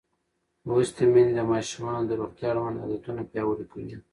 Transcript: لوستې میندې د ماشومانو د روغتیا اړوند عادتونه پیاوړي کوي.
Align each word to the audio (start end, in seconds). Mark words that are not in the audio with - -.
لوستې 0.67 1.03
میندې 1.13 1.33
د 1.35 1.41
ماشومانو 1.51 2.03
د 2.07 2.11
روغتیا 2.19 2.47
اړوند 2.51 2.79
عادتونه 2.81 3.21
پیاوړي 3.31 3.65
کوي. 3.71 3.97